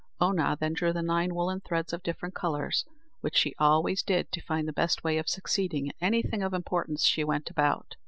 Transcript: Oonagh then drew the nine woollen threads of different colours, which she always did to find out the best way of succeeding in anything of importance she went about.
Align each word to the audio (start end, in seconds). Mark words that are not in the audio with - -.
Oonagh 0.19 0.57
then 0.57 0.73
drew 0.73 0.91
the 0.91 1.03
nine 1.03 1.35
woollen 1.35 1.59
threads 1.61 1.93
of 1.93 2.01
different 2.01 2.33
colours, 2.33 2.83
which 3.19 3.37
she 3.37 3.53
always 3.59 4.01
did 4.01 4.31
to 4.31 4.41
find 4.41 4.63
out 4.65 4.73
the 4.73 4.81
best 4.81 5.03
way 5.03 5.19
of 5.19 5.29
succeeding 5.29 5.85
in 5.85 5.93
anything 6.01 6.41
of 6.41 6.55
importance 6.55 7.03
she 7.05 7.23
went 7.23 7.51
about. 7.51 7.95